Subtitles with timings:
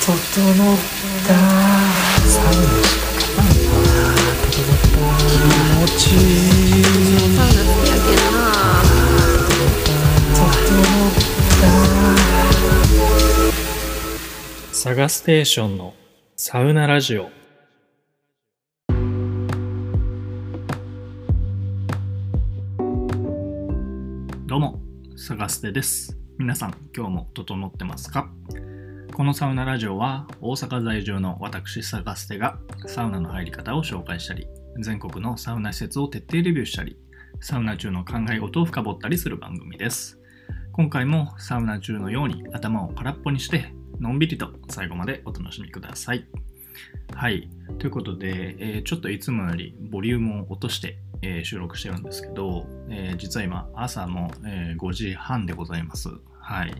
[0.00, 0.16] 整っ
[1.26, 1.34] た。
[2.26, 2.50] サウナ
[4.50, 5.36] 整った気
[5.76, 6.02] 持ち。
[6.14, 6.16] い
[6.80, 6.82] い
[7.36, 8.40] サウナ好きやけんな
[10.32, 11.12] 整っ
[14.70, 15.94] たサガステーションの
[16.36, 17.28] サウナラジオ。
[24.46, 24.80] どうも、
[25.16, 26.16] サガステです。
[26.38, 28.30] 皆さん、今日も整ってますか？
[29.20, 34.46] このサウナラジオは大阪在住の私サガステがサウナの入り方を紹介したり、
[34.78, 36.96] 全国のサウナ施設を徹底レビューしたり、
[37.38, 40.18] サウナ中の考え事を深掘ったりする番組です。
[40.72, 46.26] 今回もサウナ中のように頭を空っぽにして、のんびりと最後までお楽しみください。
[47.14, 47.50] はい。
[47.78, 56.08] ということで、えーちょっといつもよりボリュームを落として、えー収録してるんですけど、えー実は今朝の、え5時半でございます。
[56.40, 56.72] はい。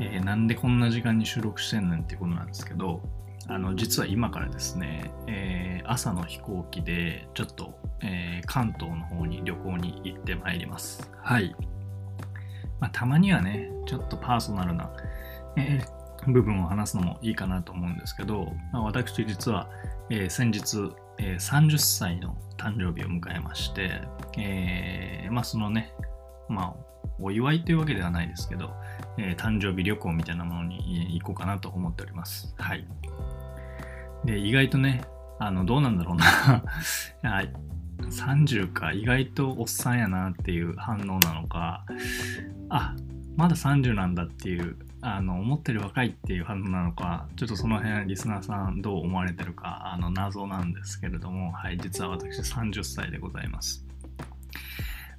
[0.00, 3.02] えーなんでこんな時間に収録してんねんっていうことなんですけど、
[3.48, 11.10] あの、実は今からですね、えー朝の飛行機でちょっと、えー関東の方に旅行に行ってまいります。
[11.22, 11.54] はい。
[12.80, 14.90] まあ、たまにはね、ちょっとパーソナルな、
[15.56, 19.68] えー部分を話すのもいいかなと思うんですけど、まあ、私実は、
[20.10, 24.02] えー先日、えー30歳の誕生日を迎えまして、
[24.38, 25.92] えーまあそのね、
[26.48, 28.70] まあお祝いというわけではないですけど、
[29.20, 32.54] えー誕生日旅行みたいなものに行こうかなと思っております。
[32.58, 32.86] はい。
[34.24, 35.04] で、意外とね、
[35.38, 36.62] あの、どうなんだろうな。
[37.42, 37.52] い
[38.08, 41.84] 30か、意外とおっさんやなっていう反応なのか、
[42.68, 42.94] あ、
[43.36, 53.86] まだ30なんだっていう、あの、思ってる若いっていう反応なのか、ちょっとその辺、リスナーさんどう思われてるか、あの、謎なんですけれども、はい、実は私30歳でございます。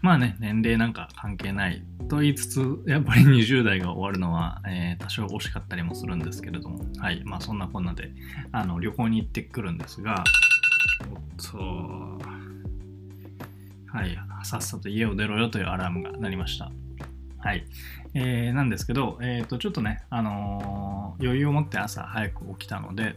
[0.02, 8.12] まあね、年齢なんか関係ないと言いつつ、やっぱり20代が終わるのは、 えー多少惜しかったりもするんですけれども、はい、まあそんなこんなで、
[8.52, 10.24] あの、旅行に行ってくるんですが、
[11.12, 12.20] おっと、
[13.88, 16.72] はい、さっさと家を出ろよというアラームが鳴りました。
[17.38, 17.66] はい。
[18.14, 23.16] えーなんですけど、えっ、と、ちょっとね、あのー余裕を持って朝早く起きたので、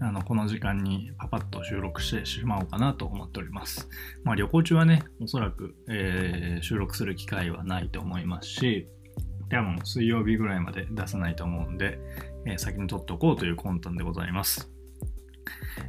[0.00, 3.88] あの、この時間にパパッと収録してしまおうかなと思っております。
[4.24, 8.88] まあ、旅行中はね、おそらく、えー収録する機会はないと思いますし、
[9.48, 11.98] 多分水曜日ぐらいまで出さないと思うんで、
[12.46, 14.70] えー先に撮っておこうという魂胆でございます。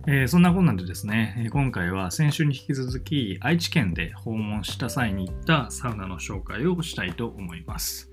[0.08, 8.09] えーそんなこんなんでですね、今回は先週に引き続き愛知県で訪問した際に行ったサウナの紹介をしたいと思います。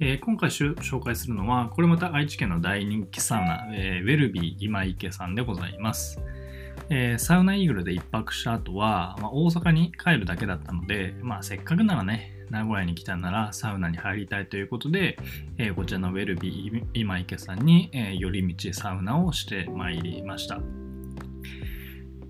[0.00, 6.20] えー今回紹介するのは、これまた愛知県の大人気サウナ、えーウェルビー今池さんでございます。
[6.88, 15.18] えーサウナイーグルで一泊した後は、まあ、大阪に帰るだけだったので、まあ、せっかくならね、名古屋に来たならサウナに入りたいということで、
[15.58, 20.60] えこちらのウェルビー今池さんに、えー寄り道サウナをしてまいりました。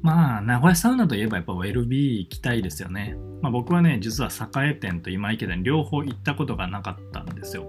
[0.02, 3.16] まあ、名古屋サウナといえばやっぱウェルビー行きたいですよね。
[3.42, 4.30] まあ、僕はね、実は
[4.64, 7.66] 栄店と今池店両方行ったことがなかったんですよ。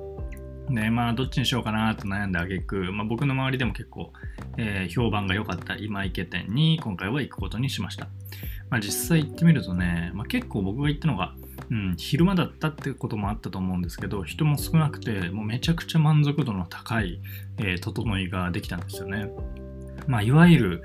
[0.69, 4.13] で、まあ、どっちにしようかなと悩んだ挙句、まあ、僕の周りでも結構、
[4.57, 8.07] えー評判が良かった今池店に今回は行くことにしました。
[8.69, 11.33] まあ、実際行ってみるとね、まあ、結構僕が行ったのが、
[11.71, 17.19] うん、昼間だったってこともあったと思うんですけど、人も少なくて、もうめちゃくちゃ満足度の高い、
[17.57, 19.29] えー整いができたんですよね。
[20.09, 20.83] まあ、いわゆる、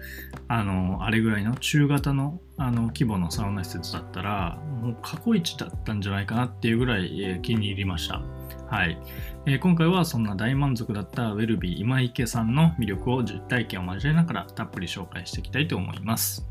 [0.48, 8.20] あの、あれぐらいの中型のあの規模のサウナ施設だったら、もう過去一だったんじゃないかなっていうぐらい、えー気に入りました。
[8.68, 8.98] はい、
[9.46, 16.46] えー今回はそんな大満足だったウェルビー今池さんの魅力を実体験を交えながらたっぷり紹介していきたいと思います。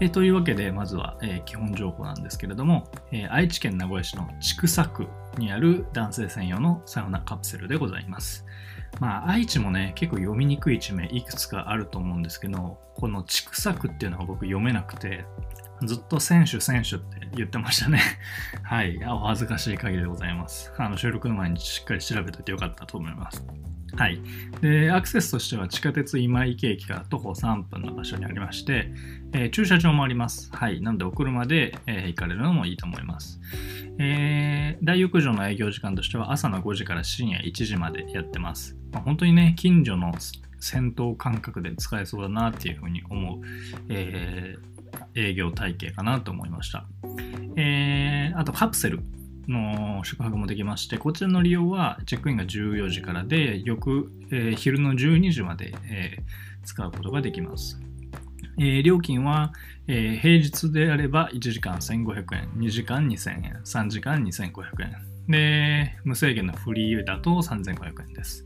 [0.00, 5.06] えーというわけで、まずは、えー基本情報なんですけれども、えー愛知県名古屋市の千種区
[5.38, 8.43] にある男性専用のサウナカプセルでございます。
[9.00, 15.24] まあ、愛知もね、結構読みにくい地名いくつかあると思うんですけど、この千種区っていうのが僕読めなくて、
[15.82, 18.00] ずっと選手選手って言ってましたね。
[18.62, 18.98] はい。
[19.04, 20.72] お恥ずかしい限りでございます。
[20.78, 23.44] あの、収録の前にしっかり調べておいてよかったと思います。
[23.96, 24.20] はい。
[24.60, 28.92] で、アクセスとしては地下鉄今池駅から徒歩3分の場所にありまして、
[29.32, 30.50] えー駐車場もあります。
[30.52, 30.80] はい。
[30.80, 33.40] なので、お車で、えー行かれるのもいいと思います。
[33.98, 38.76] えー大浴場の営業時間としては朝の5時から深夜1時までやってます。
[38.92, 40.12] まあ、本当にね、近所の
[40.58, 43.40] 戦闘感覚で使えそうだなっていうふうに思う、
[43.88, 44.73] えー
[45.14, 46.86] 営業体系かなと思いました。
[47.56, 49.00] えーあとカプセル
[49.46, 56.22] の宿泊もできまして、こちらの利用はチェックインが14時からで、翌、えー昼の12時まで、えー
[56.64, 57.78] 使うことができます。
[58.58, 59.52] えー料金は、
[59.86, 65.13] えー平日であれば1時間1500円、2時間2000円、3時間2500円。
[65.28, 68.44] で、無制限のフリーだと3500円です。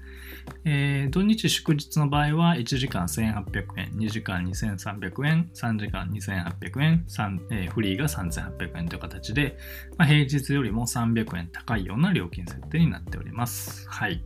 [0.64, 7.04] えー土日祝日の場合は1時間1800円、2時間2300円、3時間2800円、
[7.50, 9.58] えーフリーが3800円という形で、
[9.96, 13.88] まあ、平日よりも300円高いような料金設定になっております。
[13.88, 14.22] はい。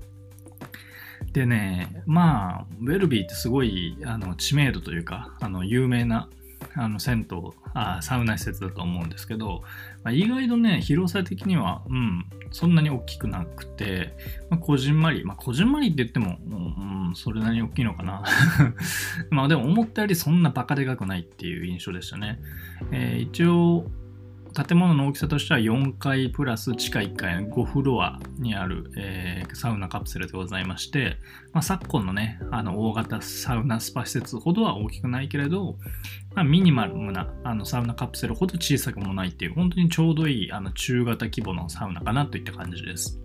[1.32, 6.28] でね、まあ、ウェルビーってすごいあの知名度というか、あの有名な
[6.74, 7.38] あの銭湯
[7.74, 9.62] あ、サウナ施設だと思うんですけど、
[10.02, 14.14] まあ、意外とね、広さ的には、うん、そんなに大きくなくて、
[14.50, 18.24] まあ、こじんまり、まあ、こじんまりって言っても、うん、うんそれなりに大きいのかな。
[19.30, 22.38] まあでも思ったよりそんなバカでかくないっていう印象でしたね。
[22.90, 23.90] えー一応、
[24.52, 31.18] 建物の大きさとしては4階プラス地下1階の5フロアにある、えーサウナカプセルでございまして、
[31.52, 35.76] まあ、昨今のね、あの大型サウナスパ施設ほどは大きくないけれど、
[36.34, 43.21] まあ、ミニマルなあのサウナカプセルほど小さくもないっていう、本当にちょうどいいあの中型規模のサウナかなといった感じです。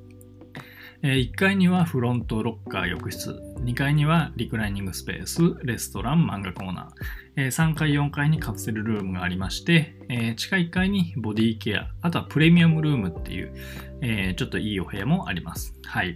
[1.03, 13.53] え1階にはフロントロッカー浴室、2階にはリクライニングスペース、レストラン、漫画コーナー、え3階、4階にカプセルルームがありまして、え地下1階にボディケア、あとはプレミアムルームっていう、
[14.01, 15.73] えちょっといいお部屋もあります。
[15.85, 16.15] はい。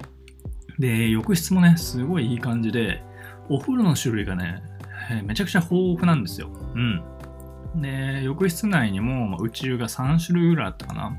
[0.80, 3.04] で、浴室もね、すごいいい感じで、
[3.50, 4.64] お風呂の種類がね、
[5.26, 6.50] めちゃくちゃ豊富なんですよ。
[6.76, 7.04] うん。
[7.82, 11.16] で、浴室内にも、ま宇宙が3種類ぐらいあったかな。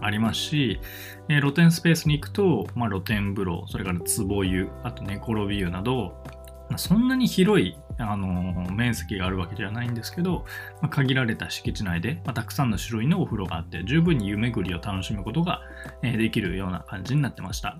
[0.00, 0.80] ありますし、
[1.28, 6.22] えー露天スペースに行くと、まあ、露天風呂、それから壺湯、あと寝転び湯など、
[6.68, 10.44] まあ、そんなに広い、あのー面積があるわけじゃないんですけど、
[10.82, 15.60] まあ、限られた敷地内で、まあ、たくさんの種類のお風呂があって、十分に湯巡りを楽しむことが、
[16.02, 17.78] えーできるような感じになってました。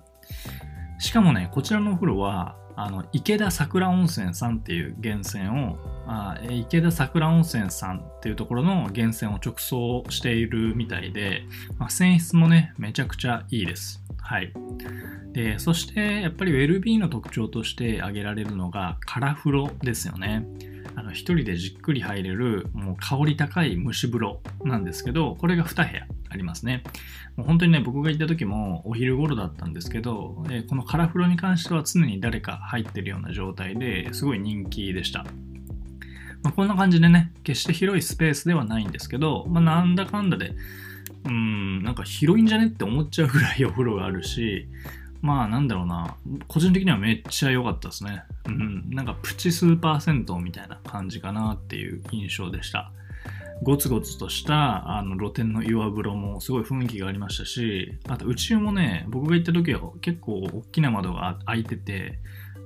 [0.98, 11.42] しかもね、こちらのお風呂は、あの池田桜温泉さんっていう源泉をあ池田桜温泉さんっていうところの源泉を直送しているみたいで、
[11.78, 14.02] まあ、泉質もねめちゃくちゃいいです。
[14.20, 14.52] はい。
[15.32, 20.46] でそしてやっぱりウェルビーの特徴として挙げられるのがカラフロですよね。
[20.96, 26.06] あの一人でじっくり入れるもう香り高い蒸し風呂なんですけどこれが2部屋。
[26.28, 26.82] ありますね
[27.36, 35.24] もう本当にね僕が行った時もお昼頃だったんですけど、えこのカラフロに関しては常に誰か入ってるような状態ですごい人気でした
[36.46, 40.54] まあ、こんな感じでね、決して広いスペースではないんですけど、まあ、なんだかんだで、
[41.24, 44.68] うん、なんか広いんじゃねって思っちゃうぐらい お風呂があるし、
[45.22, 46.14] まあなんだろうな、
[46.46, 48.22] 個人的にはめっちゃ良かったですね。
[48.46, 52.92] うん、なんかプチスーパー銭湯みたいな感じかなっていう印象でした。
[53.62, 62.18] ゴツゴツとしたあの露天の岩風呂もすごい雰囲気がありましたし、あと宇宙もね、僕が行った時は結構大きな窓が開いてて、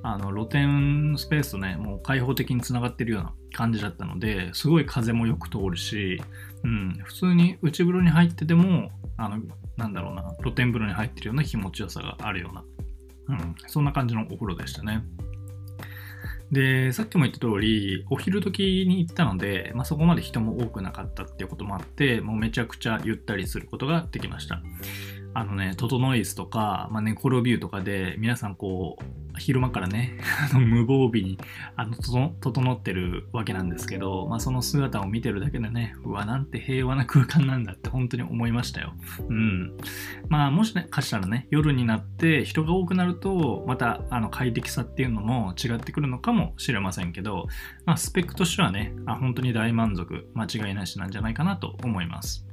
[0.02, 6.20] あの露天スペースとね、もう開放的につながってるような感じだったので、すごい風もよく通るし、
[6.64, 9.40] うん、普通に内風呂に入ってても、あの、
[9.76, 12.64] なんだろうな、露天風呂に入ってるような気持ちよさがあるような、
[13.28, 15.02] うん、そんな感じのお風呂でしたね。
[16.52, 24.60] で、さっきも言った通り、お昼時に行ったので、まあ、そこまで人も多くなかったっていうこともあって、もうめちゃくちゃゆったりすることができました。
[25.32, 29.04] あのね、トトノイズとか、まあ、寝転び湯とかで、皆さんこう、
[29.38, 30.18] 昼間からね、
[30.50, 31.38] あの無防備に
[31.76, 38.92] あの整ってるわけなんですけど、まあ、その姿を見てるだけでね、うわ、なんて平和な空間なんだって本当に思いましたよ。
[39.28, 39.76] うん。
[40.28, 47.46] まあ、もしね、かしたらね、夜になって人が多くなると、またあの快適さっていうのも違ってくるのかもしれませんけど、
[47.86, 52.49] まあ、スペックとしてはね、あ本当に大満足、間違いなしなんじゃないかなと思います。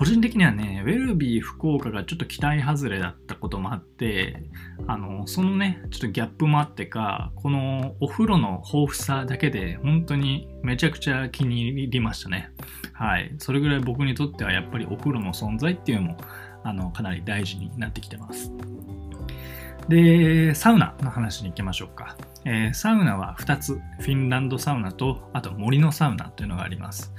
[0.00, 4.42] 個人的にはね、ウェルビー福岡がちょっと期待外れだったこともあって、
[4.86, 12.50] あの、そのね、ちょっとギャップもあってか、このお風呂の豊富さだけで本当にめちゃくちゃ気に入りましたね。
[12.94, 13.34] はい。
[13.36, 16.16] それぐらい僕にとってはやっぱりお風呂の存在っていうのも、
[16.64, 18.50] あの、かなり大事になってきてます。
[19.88, 22.16] で、サウナの話に行きましょうか。
[22.44, 27.12] えーサウナは2つ、フィンランドサウナと、あと森のサウナというのがあります。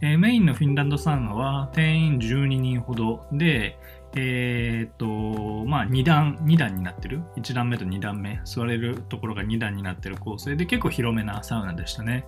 [0.00, 3.78] えーメインのフィンランドサウナは定員12人ほどで、
[4.16, 8.40] えーっと、まあ2段、2段になってる？1段目と2段目。
[8.44, 12.24] 座れるところが2段になってる構成で結構広めなサウナでしたね。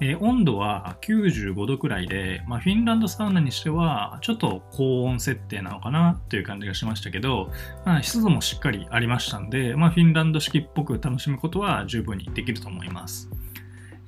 [0.00, 7.50] えー温度は95度くらいで、まあ、フィンランドサウナにしてはちょっと高温設定なのかなという感じがしましたけど、
[7.84, 13.30] まあ、湿度もしっかりありましたんで、まあ、フィンランド式っぽく楽しむことは十分にできると思います。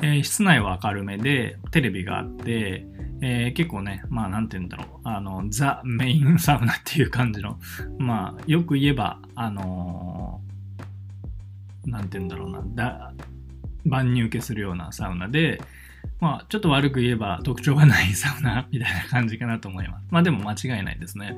[0.03, 2.87] えー室内は明るめで、テレビがあって、
[3.23, 7.59] えー結構ね、まあなんて言うんだろう、あの、ザ・メイン サウナっていう感じの、
[7.99, 13.13] まあよく言えば、あのーなんて言うんだろうな、だ
[13.87, 15.61] 万人受けするようなサウナで、
[16.21, 20.07] まあちょっと悪く言えば特徴がないサウナみたいな感じかなと思います。
[20.11, 21.35] まあでも間違いないですね。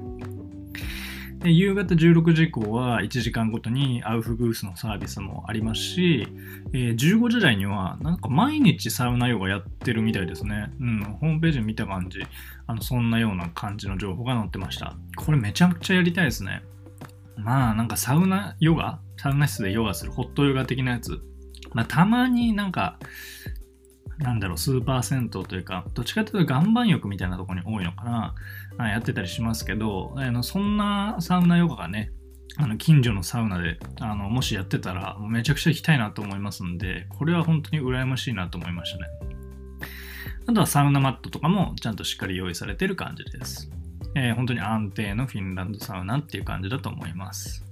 [1.42, 6.28] で夕方16時以降は1時間ごとにアウフグースのサービスもありますし、
[6.72, 10.70] えー15時台にはなんか毎日サウナヨガやってるみたいですね。
[10.80, 12.20] うん、ホームページ見た感じ、
[12.68, 14.96] あのそんなような感じの情報が載ってました。
[15.16, 16.62] これめちゃくちゃやりたいですね。
[17.36, 21.20] まあなんかサウナヨガサウナ室でヨガするホットヨガ的なやつ。
[21.72, 22.98] まあたまになんか、
[24.18, 28.34] なんだろう、スーパー銭湯というか、どっちかというと岩盤浴みたいなところに多いのかな、
[28.78, 32.12] やってたりしますけど、あのそんなサウナヨガがね、
[32.56, 39.04] あの近所のサウナであのもしやってたらめちゃくちゃ行きたいなと思いますんで、これは本当に羨ましいなと思いましたね。
[40.46, 43.70] あとはサウナマットとかもちゃんとしっかり用意されてる感じです。
[44.14, 47.64] えー本当に安定のフィンランドサウナっていう感じだと思います。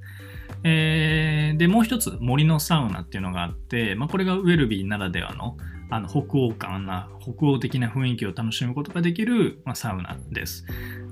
[0.65, 5.57] えーで、もう一つ森のサウナっていうのがあって、まあ、これがウェルビーならではの
[5.91, 10.65] あの北欧感な、北欧的な雰囲気を楽しむことができる、まあ、サウナです。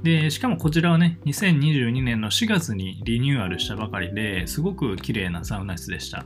[0.02, 6.25] で、しかもこちらはね、2022年の4月にリニューアルしたばかりですごく綺麗なサウナ室でした。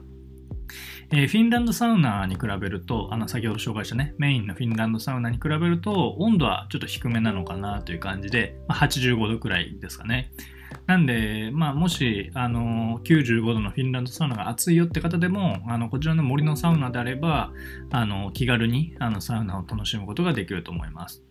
[1.15, 10.31] えーフィンランドサウナに比べると、あの先ほど紹介したね、メインのフィンランドサウナに比べると、温度はちょっと低めなのかなという感じで、まあ、85度くらいですかね。
[10.87, 17.53] なんで、まあ、もし、あの95度のフィンランドサウナが暑いよって方でも、あのこちらの森のサウナであれば、
[17.91, 21.23] あの気軽にあのサウナを楽しむことができると思います。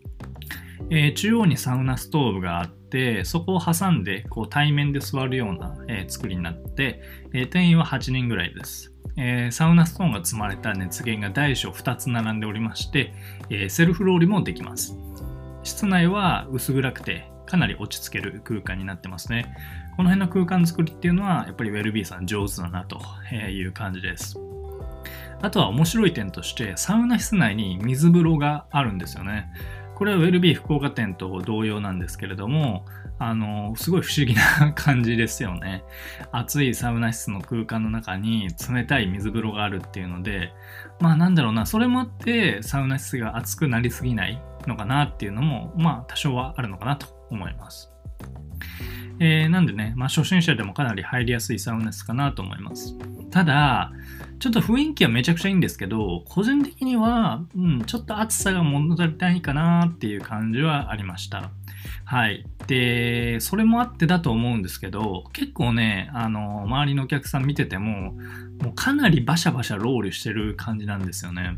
[0.89, 7.01] えー中央にサウナストーブがあって、そこを挟んでこう対面で座るような、えー作りになって、
[7.33, 8.93] えー定員は8人ぐらいです。
[9.17, 13.13] えサウナストーンが積まれた熱源が大小2つ並んでおりまして、
[13.49, 14.97] えセルフローリもできます。
[15.63, 19.53] 室内は薄暗くてかなり落ち着ける空間になってますね。
[19.97, 23.01] この辺の空間作りっていうのはやっぱりウェルビーさん上手だなと
[23.33, 24.39] いう感じです。
[25.41, 29.51] あとは面白い点としてサウナ室内に水風呂があるんですよね。
[29.95, 32.85] これはウェルビー福岡店と同様なんですけれども、
[33.19, 35.83] あの、すごい不思議な感じですよね。
[36.31, 40.53] 暑いサウナ室の空間の中に冷たい水風呂があるっていうので、
[41.01, 47.91] まあなんだろうな、それもあってサウナ室が暑くなりすぎないのかなっていうのも、まあ多少はあるのかなと思います。
[49.19, 52.95] えーなんでね、まあ初心者でもかなり入りやすいサウナ室かなと思います。
[53.29, 53.91] ただ、
[54.39, 61.51] ちょっと雰囲気はめちゃくちゃいいんですけど、個人的には、うん、ちょっと暑さが物足りないかなっていう感じはありました。
[62.03, 62.45] はい。
[62.67, 68.13] で、それもあってだと思うんですけど、結構ね、あの、周りのお客さん見てても、
[68.61, 71.57] もうかなりバシャバシャロールしてる感じなんですよね。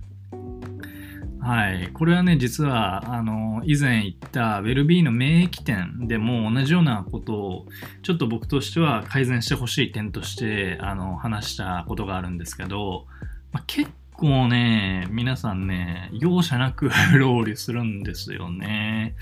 [1.44, 1.90] はい。
[1.92, 7.66] これはね、実は、あの、以前言ったウェルビーの免疫店でも同じようなことを、
[8.02, 13.08] ちょっと僕としては改善してほしい点として、あの、話したことがあるんですけど、
[13.52, 19.16] まあ、結構ね、皆さんね、容赦なく ロールするんですよね。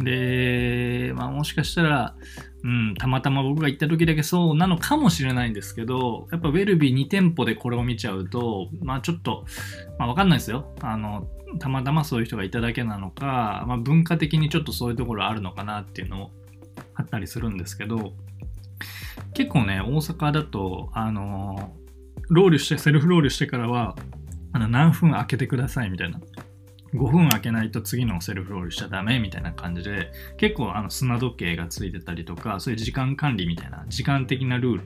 [0.00, 2.14] で、まあもしかしたら、
[2.64, 9.44] うん、たまたま僕が行った時だけそうなのかもしれないんですけど、やっぱウェルビー2店舗でこれを見ちゃうと、まあちょっと、
[9.98, 10.74] まあわかんないですよ。
[10.80, 11.28] あの、
[11.60, 16.30] たまたまそういう人がいただけなのか、まあ文化的にちょっとそういうところあるのかなっていうのを
[16.94, 18.12] あったりするんですけど、
[19.34, 21.74] 結構ね、大阪だと、あの、
[22.28, 23.96] ロールして、セルフロールしてからは、
[24.52, 26.20] あの何分空けてくださいみたいな。
[26.94, 34.82] 5分空けないと次のセルフロールしちゃダメみたいな感じで、結構あの砂時計がついてたりとか、そういう時間管理みたいな、時間的なルール、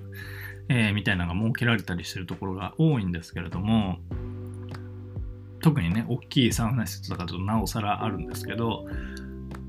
[0.68, 3.99] えーみたいなのが設けられたりしてるところが多いんですけれども、
[5.61, 8.87] 特にね、大きいサウナ施設とかだとなおさらあるんですけど、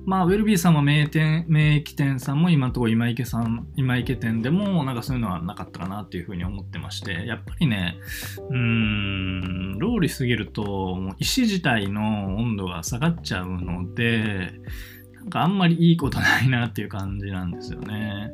[0.06, 7.96] まあ、ウェルビーさんも名店、名駅店さんも今のところ今池さん、今池店でもなんかそういうのはなかったかなっていうふうに思ってまして、やっぱりね、
[8.50, 14.52] うーん、ローリすぎると、石自体の温度が下がっちゃうので、
[15.14, 18.32] なんかあんまりいいことないなっていう感じなんですよね。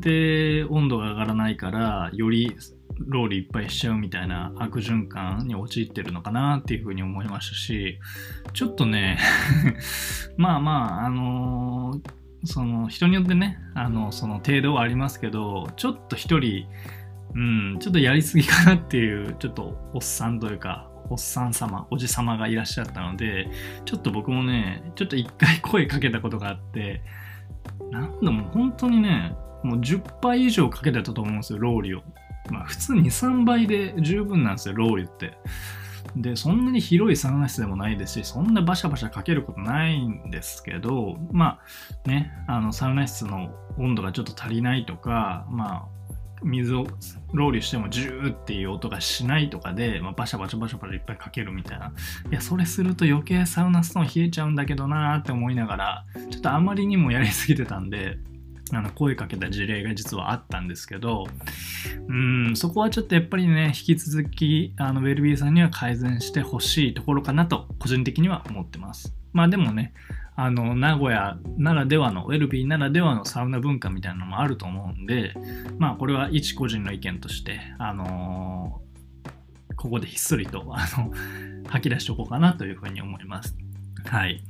[0.00, 2.56] で、温度が上がらないから、より
[2.98, 7.98] ローリいっぱいしちゃうみたいな悪循環に陥ってるのかなっていうふうに思いましたし、
[8.52, 9.18] ちょっとね、
[10.36, 12.00] まあまあ、あの
[12.44, 16.66] その人によってね、あの、その程度はありますけど、ちょっと一人、
[17.34, 23.48] うん、ちょっとやりすぎかなっていう、ちょっとおっさんというか、おっさん様、おじ様がいらっしゃったので、
[23.84, 27.02] ちょっと僕もね、ちょっと一回声かけたことがあって、
[27.90, 32.02] なんだも本当にね、もう10倍以上かけてたと思うんですよ、ローリを。
[32.50, 35.38] まあ普通2、3倍で十分なんですよ、ローリって。
[36.14, 41.58] で、そんなに広いサウナ室でもないですし、そんなバシャバシャかけることないんですけど、ま
[42.04, 45.96] あね、あのサウナ室の温度がちょっと足りないとか、まあ
[46.42, 46.86] 水を
[47.32, 51.92] ローリュしてもジューっていう音がしないとかで、まあ、バシャバシャバシャバシャいっぱいかけるみたいな。
[52.30, 58.18] いや、それすると余計サウナストーン冷えちゃうんだけどなーって思いながら、ちょっとあまりにもやりすぎてたんで、
[58.72, 61.26] あの声かけた事例が実はあったんですけど、
[62.08, 69.14] うん、そこはちょっとやっぱりね、引き続きあのウェルビーさんには改善してほしいところかなと、個人的には思ってます。
[69.32, 69.92] まあでもね、
[70.38, 75.34] あの名古屋ならではのウェルビーならではのサウナ文化みたいなのもあると思うんで
[75.78, 81.10] まあこれは一個人の意見としてあのー、ここでひっそりとあの
[81.68, 83.56] 吐き出しておこうかなというふうに思います
[84.04, 84.42] はい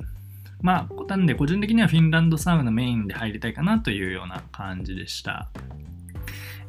[0.62, 5.50] まあなんで個人的にはフィンランドサウナメインで入りたいかなというような感じでした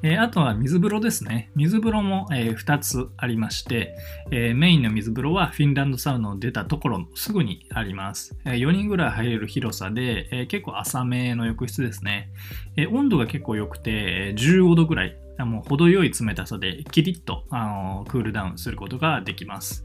[0.03, 1.49] えー、あとは水風呂ですね。
[1.55, 3.95] 水風呂も、えー、2つありまして、
[4.29, 8.37] えー、メインの水風呂はフィンランドサウナを出たところすぐにあります。
[8.45, 12.29] え4人ぐらい入れる広さで、え結構浅めの浴室ですね。
[12.75, 19.83] え温度が結構良くて、15度ぐらい、もう程よい冷たさでキリッと、あのクールダウンすることができます。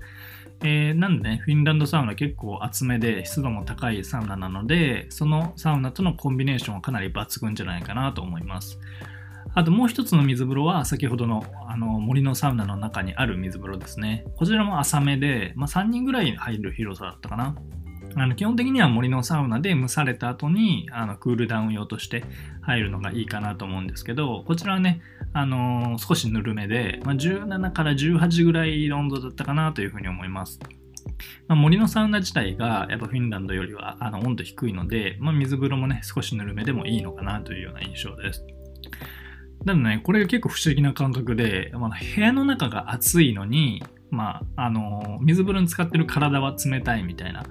[0.65, 8.79] えー、なんでね、フィンランドサウナ結構厚めで湿度も高いサウナなので、そのサウナとのコンビネーションはかなり抜群じゃないかなと思います。
[9.55, 14.25] あともう一つの水風呂は先ほどのあの森のサウナの中にある水風呂ですね。
[14.37, 17.57] こちらも浅めで、まあ、3人ぐらい入る広さだったかな。
[18.15, 22.25] あの基本的には森のサウナで蒸された後にあのクールダウン用として
[22.61, 25.01] 入るのがいいかなと思うんですけど、こちらはね、
[25.35, 30.59] あの、少しぬるめで、まあ、17から18ぐらいの温度だったかなというふうに思います。
[31.49, 38.45] まあ、森のサウナ自体がやっぱフィンランドよりはあの温度低いので、まあ、水風呂もね少しぬるめでもいいのかなというような印象です。
[39.65, 47.45] なのでね、これが結構不思議な感覚で、まあ、部屋の中が暑いのに、まあ、あの、水風呂に使ってる体は冷たいみたいな、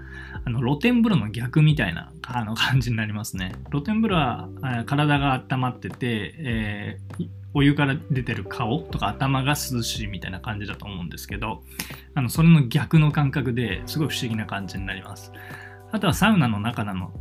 [0.43, 3.53] あの露天風呂の逆みたいなあの感じになりますね。
[3.69, 4.49] 露天風呂は
[4.85, 11.63] 体が温まってて、えー、お湯から出てる顔とか頭が涼しいみたいな感じだと思うんですけど、
[12.15, 15.31] あのそれの逆の感覚ですごい不思議な感じになります。
[15.91, 17.11] あとはサウナの中なの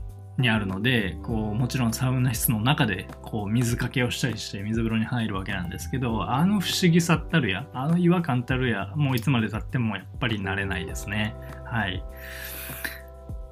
[0.41, 12.03] にあるのでこうもちろんサウナ室の中でこう水かけをしたりして水風呂に入るわけなんですけどあの不思議さったるやあの違和感たるやもういつまでたってもやっぱり慣れないですねはい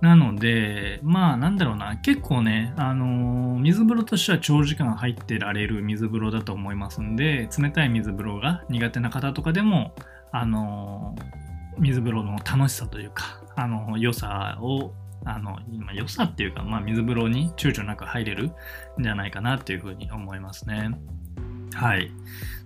[0.01, 9.95] なので、まあなんだろうな、結構ね、あのー、水風呂としては長時間入ってられる水風呂だと思いますんで、冷たい水風呂が苦手な方とかでも、
[10.31, 14.93] あのー、水風呂の楽しさというか、あのー、良さを
[15.25, 18.53] あの、今良さっていうか、まあ、水風呂に躊躇なく入れる
[18.99, 20.91] んじゃないかなっていうふうに思いますね。
[21.75, 22.11] はい。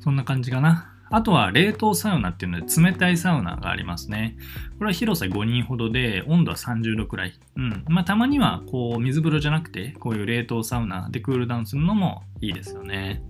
[0.01, 0.92] そんな感じかな。
[1.13, 4.37] あとは冷凍サウナっていうので冷たいサウナがありますね。
[4.79, 7.39] これは広さ5人ほどで温度は30度くらい。
[7.57, 7.85] うん。
[7.89, 13.23] まあたまにはこう水風呂じゃなくてこういう冷凍サウナでクールダウンするのもいいですよね。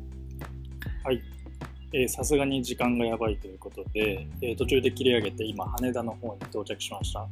[1.05, 1.21] はい。
[2.09, 7.27] さすがに時間がやばいということで、えー、途中で切り上げて今羽田の方に到着しました。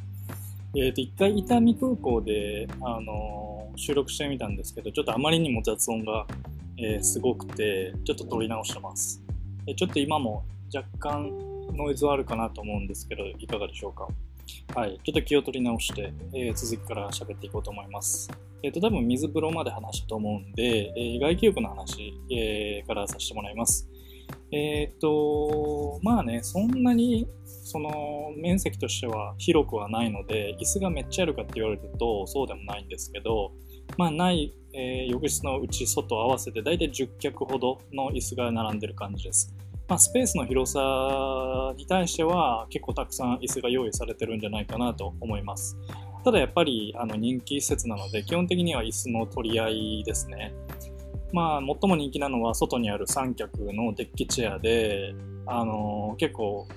[0.77, 6.27] えっ、ー、と、一回伊丹空港で、あのー、収録してみたんですけど、ちょっとあまりにも雑音が、
[6.77, 9.21] えー、すごくて、ちょっと撮り直してます。
[9.77, 10.45] ちょっと今も
[10.75, 11.31] 若干
[11.73, 14.09] ノイズはあるかなと思うんですけど、いかがでしょうか？
[14.75, 15.01] はい。
[15.05, 18.31] ちょっと気を取り直して、え続きから喋っていこうと思います。
[18.63, 23.89] えっ、と、多分水風呂まで話したと思うんで、え外気浴の話、えからさせてもらいます。
[24.53, 33.53] えっ、と、まあね、そんなにその面積としては広くはないので椅子がめっちゃあるかって言われるとそうでもないんですけど
[33.97, 39.55] まあない、えー、浴室の内外合わせて大体10脚ほどの椅子が並んでる感じです。
[39.89, 45.77] まあ、スペースの広さに対しては結構たくさん椅子が用意されてるんじゃないかなと思います。
[46.25, 50.53] ただやっぱりあの人気施設なので基本的には椅子の取り合いですね。
[51.33, 55.15] まあ最も人気なのは外にある三脚のデッキチェアで、
[55.47, 56.69] あのー、結構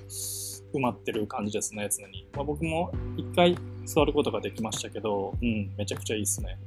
[0.74, 2.26] 埋まってる感じですね、常に。
[2.34, 6.58] まあ、僕も一回座ることができましたけど、うん、めちゃくちゃいいっすね。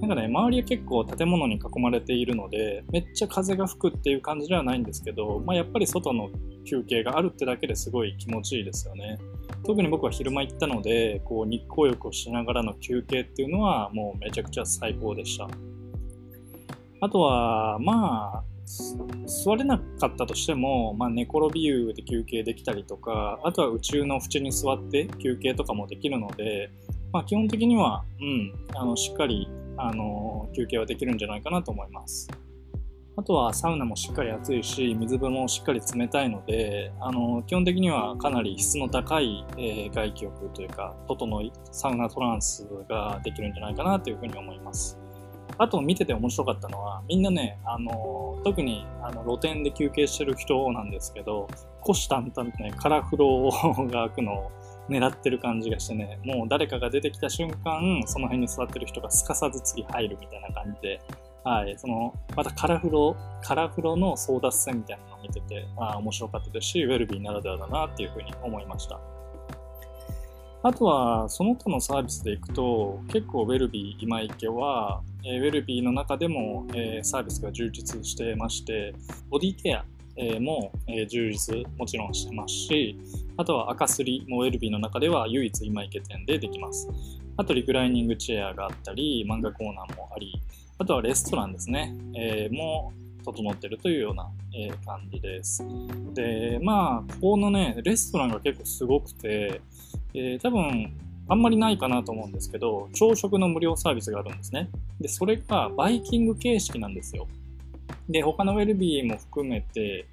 [0.00, 6.30] なんかね、周りは結構建物に囲まれているので、めっちゃ風が吹くっていう感じではないんですけど、まあ、やっぱり外の
[6.64, 9.18] 休憩があるってだけですごい気持ちいいですよね。
[9.66, 15.48] 特に僕は昼間行ったので、こう日光浴をしながらの休憩っていうのはもうめちゃくちゃ最高でした。
[17.02, 18.44] あとは、まあ、
[19.26, 26.70] 座れなかったとしても、まあ、寝転び湯で休憩できたりとかあとは宇宙の縁に座って休憩とかもできるので、
[27.12, 32.28] まあ、基本的には、うん、あのしっかりあの休憩はできるんじゃないかなと思います。
[33.16, 44.98] あとはサウナもしっかり暑いし水風もしっかり冷たいのであの基本的にはかなり質の高い、えー、外気浴というか整いサウナトランスができるんじゃないかなというふうに思います。
[45.58, 51.48] あと見てて面白かったのは、みんなね、あの、特にあの露店で休憩してる人なんですけど、
[51.84, 53.50] 虎視眈々とね、カラフロ
[53.90, 54.52] が開くのを
[54.90, 61.00] 狙ってる感じがしてね、もう誰かが出てきた瞬間、その辺に座ってる人がすかさず次入るみたいな感じで、
[61.44, 69.00] はい、その、またカラフロ、カラフロの争奪戦みたいなのを見てて、あ面白かったですし、ウェルビーならではだなっていうふうに思いました。
[70.62, 78.94] あとは、その他のサービスでいくと、結構ウェルビー今池は、えーウェルビーの中でも、えーサービスが充実してまして、
[79.30, 79.84] ボディケア、
[80.16, 82.98] えーも、えー充実もちろんしてますし、
[83.36, 86.88] あとは赤すりもウェルビーの中では唯一今池店でできます。
[87.36, 90.32] あとリクライニングチェアがあったり、漫画コーナーもあり、
[90.78, 92.92] あとはレストランですね、えーも
[93.24, 95.64] 整ってるというような、えー感じです。
[96.14, 99.60] で、まあ、ここのね、レストランが結構すごくて、
[100.14, 100.92] えー多分、
[101.28, 104.68] あんまりないかなと思うんですけど、朝食の無料サービスがあるんですね。
[105.00, 107.28] で、それがバイキング形式なんですよ。
[108.08, 110.06] で、他のウェルビーも含めて、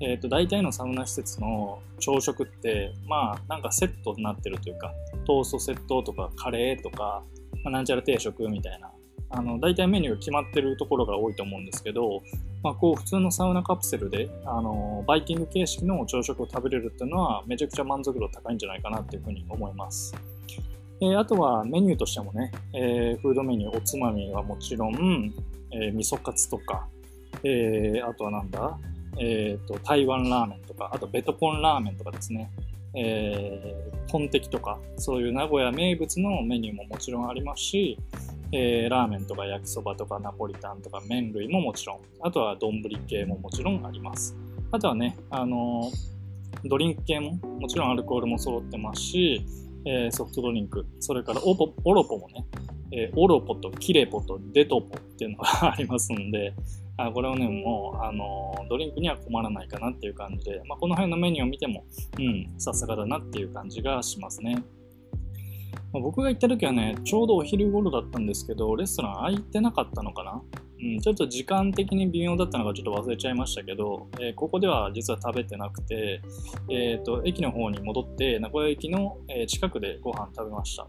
[0.00, 4.92] えっ、と、大体のサウナ施設の朝食って、まあ、なんかセットになってるというか、
[5.26, 7.22] トーストセットとか、カレーとか、
[7.62, 8.90] まあ、なんちゃら定食みたいな、
[9.30, 12.22] あの、大体メニュー決まってるところが多いと思うんですけど、
[12.62, 20.14] まあ、こう、普通のサウナカプセルで、あの、バイキング形式の朝食を食べれるっていうのは、めちゃくちゃ満足度高いんじゃないかなっていうふうに思います。
[21.00, 25.34] えーあとはメニューとしてもね、えーフードメニュー、おつまみはもちろん、
[25.72, 26.86] えー味噌カツとか、
[27.44, 28.78] えーあとはなんだ、
[29.18, 32.50] えーと、台湾ラーメンとか、あとベトコンラーメンとかですね、
[32.94, 37.98] えー、トンテキとか、そういう名古屋名物のメニューももちろんありますし、
[38.52, 44.36] えーラーメンとか焼きそばとかナポリタンとか麺類ももちろん、あとは丼系ももちろんあります。
[44.72, 45.90] あとはね、あの
[46.64, 49.44] ドリンク系ももちろんアルコールも揃ってますし、
[49.84, 52.46] えーソフトドリンク、それからオポオロポもね、
[52.92, 56.54] えーオロポとキレポとデトポっていうのが ありますんで、
[56.96, 61.84] あこれをね、もう、あのードリンクには困らないかなっていう感じで、まあ、この辺のメニューを見ても、
[62.18, 64.62] うん、さすがだなっていう感じがしますね。
[65.92, 70.42] まあ僕が行った時はね、ちょうどお昼頃だったんですけど、レストラン空いてなかったのかな？
[70.82, 76.20] うん、ちょっと時間的に微妙だったのかちょっと忘れちゃいましたけど、えーここでは実は食べてなくて、
[76.68, 80.86] えー、と駅の方に戻って名古屋駅のえー近くでご飯食べました。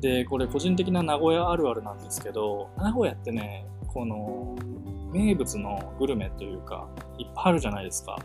[0.00, 4.56] でこれ個人的な名古屋あるあるなんですけど名古屋ってねこの
[5.12, 8.18] 名物のグルメというかいっぱいあるじゃないですか。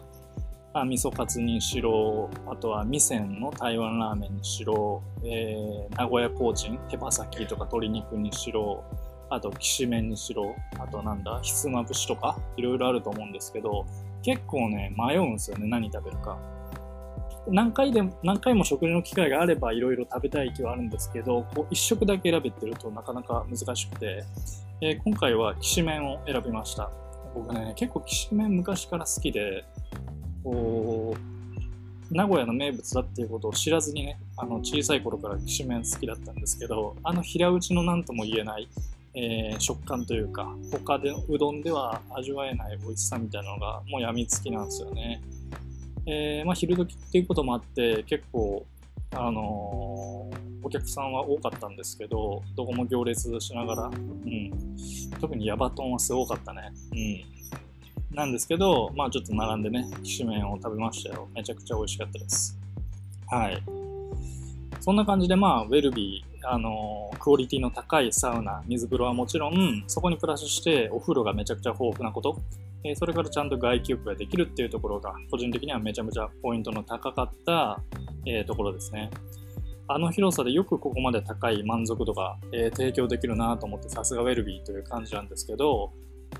[0.75, 8.83] あ味噌カツにしろあとは味仙の台湾ラーメンにしろ、えー名古屋コーチン手羽先とか鶏肉にしろ
[9.29, 13.85] あときしめんにしろあとなんだひつまぶしとかいろいろあると思うんですけど
[14.23, 16.39] 結構ね迷うんですよね何食べるか。
[17.47, 24.23] 何回でも何回も食事の機会があればいろいろ食べたい気はあるんですけどこう一食だけ選べてるとなかなか難しくて、
[24.81, 26.89] えー今回はきしめんを選びました
[27.33, 29.65] 僕ね結構きしめん昔から好きで
[30.43, 31.15] こ
[32.11, 38.69] う名古屋の名物だっていうことを知らずにねあの小さい頃からきしめん好きだったんですけどあの平打ちの何とも言えない
[39.15, 45.21] えー食感というか他でうどんでは味わえない美味しさみたいなのがもうやみつきなんですよね。
[46.05, 48.65] えーまあ、昼時っていうこともあって結構、
[49.11, 54.51] あのーお客さんは多かったんですけどどこも行列しながら、うん、
[55.19, 56.71] 特にヤバトンはすごかったね。
[56.93, 61.27] うん、なんですけど、まあ、ちょっと並んでねきしめんを食べましたよ。
[61.35, 62.57] めちゃくちゃ美味しかったです。
[63.27, 63.61] はい。
[64.79, 72.37] そんな感じで、まあ、ウェルビー、あのクオリティの高いサウナ、水風呂はもちろん、そこにプラスしてお風呂がめちゃくちゃ豊富なこと、
[72.83, 77.81] えそれからちゃんと外気浴ができるっていうところが、個人的にはめちゃめちゃポイントの高かった、
[78.25, 79.09] えところですね。
[79.87, 85.91] あの広さでよくここまで高い満足度が、え提供できるなと思って、さすがウェルビーという感じなんですけど、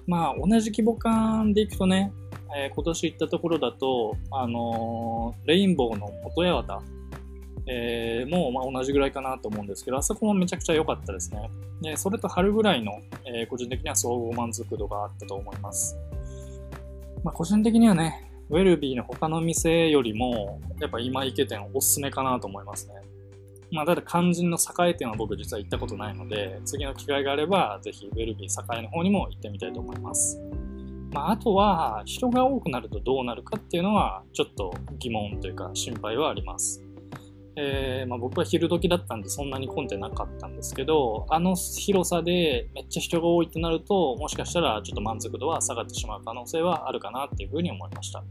[0.08, 2.12] まあ、同じ規模感でいくとね、
[2.56, 6.84] えー今年行ったところだと、あのーレインボーの元八幡、
[7.66, 11.50] えーもうま同じぐらいかなと思うんですけど、あそこもめちゃくちゃ良かったですね。
[11.82, 15.98] でそれと春ぐらいの、えー個人的には総合満足度があったと思います。
[17.24, 22.96] まあ、個人的にはね、ウェルビーの他の店よりも、やっぱ今池店おすすめかなと思いますね。
[23.72, 30.40] まあ、ただ肝心の栄店は僕実は行ったことないので、次の機会があれば、ぜひウェルビー栄の方にも行ってみたいと思います。
[31.12, 36.83] まあ、あとは、人が多くなるとどうなるかっていうのは、ちょっと疑問というか心配はあります。
[37.56, 48.24] えーまあ、僕は昼時だったんでそんなに混んでなかったんですけど、あの広さでめっちゃ人が多いってなると、もしかしたらちょっと満足度は下がってしまう可能性はあるかなっていうふうに思いました。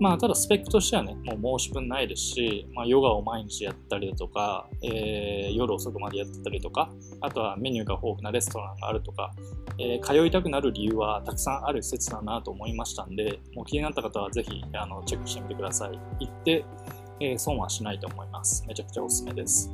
[0.00, 9.32] まあ、ただスペックとしてはね、もう申し分ないですし、まあ、ヨガを毎日やったりだとか、えー夜遅くまでやってたりとか、あとはメニューが豊富なレストランがあるとか、
[9.78, 15.98] えー通いたくなる理由はたくさんある施設だなと思いましたんで、もう気になった方はぜひあのチェックしてみてください。
[16.20, 16.64] 行って、
[17.20, 18.64] えー損はしないと思います。
[18.66, 19.70] めちゃくちゃおすすめです。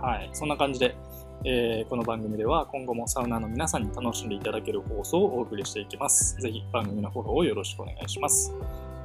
[0.00, 0.96] はい、そんな感じで、
[1.44, 6.36] えーこの番組では今後もサウナーの皆さんに楽しんでいただける放送をお送りしていきます。
[6.36, 8.52] ぜひ番組のフォローをよろしくお願いします。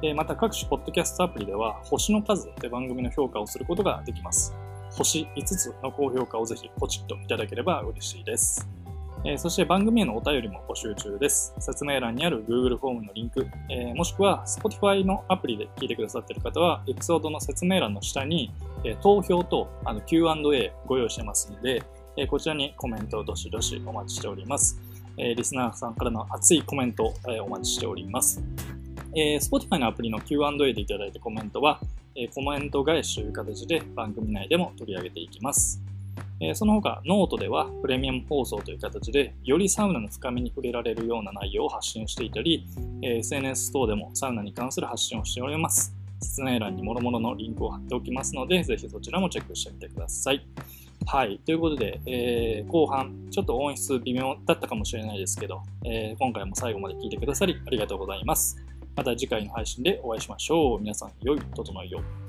[0.02, 4.54] えーまた各種ポッドキャストアプリでは星の数で番組の評価をすることができます。
[4.90, 8.77] 星5つの高評価をぜひポチッといただければ嬉しいです。
[9.24, 11.52] えーそして番組へのお便りも募集中です。
[11.58, 18.52] 説明欄にある Google フォームのリンク、えーもしくは Spotify のアプリで聞いてくださっている方は、エピソードの説明欄の下に、
[18.84, 21.82] えー投票とあの Q&A ご用意してますので、
[22.16, 24.80] えこちらにコメントをどしどしお待ちしております。
[25.16, 28.40] えリスナーさんからの熱いコメントを、えお待ちしております。
[29.16, 31.80] え Spotify のアプリの Q&A でいただいたコメントは、
[32.14, 35.82] えコメント返しという形で番組内でも取り上げていきます。
[36.40, 42.66] えその他、ノートではプレミアム放送という形で、よりサウナの深みに触れられるような内容を発信していたり、
[43.02, 45.94] え SNS 等でもサウナに関する発信をしております。
[46.20, 50.46] 説明欄に諸々のリンクを貼っておきますので、ぜひそちらもチェックしてみてください。
[51.06, 51.40] はい。
[51.44, 58.56] ということで、えー後半、ちょっと音質微妙だったかもしれないですけど、えー今回も最後まで聞いてくださりありがとうございます。
[58.96, 60.80] また次回の配信でお会いしましょう。
[60.80, 62.27] 皆さん、良い整いを。